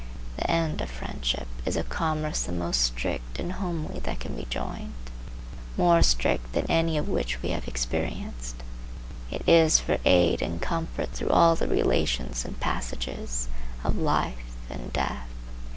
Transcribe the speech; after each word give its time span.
The 0.37 0.49
end 0.49 0.81
of 0.81 0.89
friendship 0.89 1.47
is 1.63 1.77
a 1.77 1.83
commerce 1.83 2.41
the 2.41 2.51
most 2.51 2.81
strict 2.81 3.37
and 3.37 3.51
homely 3.51 3.99
that 3.99 4.19
can 4.19 4.35
be 4.35 4.47
joined; 4.49 4.95
more 5.77 6.01
strict 6.01 6.53
than 6.53 6.65
any 6.71 6.97
of 6.97 7.07
which 7.07 7.43
we 7.43 7.49
have 7.49 7.67
experience. 7.67 8.55
It 9.29 9.43
is 9.47 9.77
for 9.79 9.99
aid 10.03 10.41
and 10.41 10.59
comfort 10.59 11.11
through 11.11 11.29
all 11.29 11.55
the 11.55 11.67
relations 11.67 12.45
and 12.45 12.59
passages 12.59 13.47
of 13.83 13.95
life 13.95 14.55
and 14.71 14.91
death. 14.91 15.27